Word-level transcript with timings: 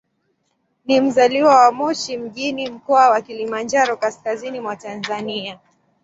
Ni 0.85 1.01
mzaliwa 1.01 1.55
wa 1.55 1.71
Moshi 1.71 2.17
mjini, 2.17 2.69
Mkoa 2.69 3.09
wa 3.09 3.21
Kilimanjaro, 3.21 3.97
kaskazini 3.97 4.59
mwa 4.59 4.75
Tanzania. 4.75 5.59